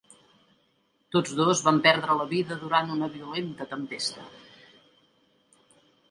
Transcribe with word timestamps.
Tots 1.15 1.33
dos 1.39 1.59
van 1.65 1.81
perdre 1.87 2.15
la 2.21 2.25
vida 2.31 2.57
durant 2.61 2.89
una 2.93 3.09
violenta 3.17 3.67
tempesta. 3.75 4.25